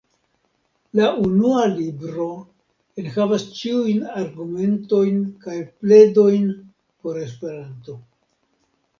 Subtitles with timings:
[0.99, 2.29] La Unua Libro
[3.01, 6.49] enhavas ĉiujn argumentojn kaj pledojn
[7.05, 7.97] por Esperanto.